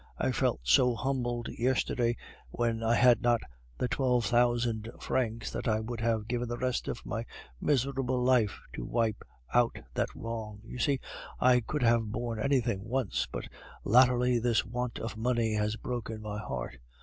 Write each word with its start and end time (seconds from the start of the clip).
I 0.17 0.31
felt 0.31 0.61
so 0.63 0.95
humbled 0.95 1.47
yesterday 1.59 2.17
when 2.49 2.81
I 2.81 2.95
had 2.95 3.21
not 3.21 3.39
the 3.77 3.87
twelve 3.87 4.25
thousand 4.25 4.89
francs, 4.99 5.51
that 5.51 5.67
I 5.67 5.79
would 5.79 6.01
have 6.01 6.27
given 6.27 6.49
the 6.49 6.57
rest 6.57 6.87
of 6.87 7.05
my 7.05 7.23
miserable 7.61 8.19
life 8.19 8.59
to 8.73 8.83
wipe 8.83 9.23
out 9.53 9.77
that 9.93 10.09
wrong. 10.15 10.59
You 10.65 10.79
see, 10.79 10.99
I 11.39 11.59
could 11.59 11.83
have 11.83 12.11
borne 12.11 12.39
anything 12.39 12.83
once, 12.83 13.27
but 13.31 13.47
latterly 13.83 14.39
this 14.39 14.65
want 14.65 14.97
of 14.97 15.17
money 15.17 15.53
has 15.53 15.75
broken 15.75 16.19
my 16.23 16.39
heart. 16.39 16.79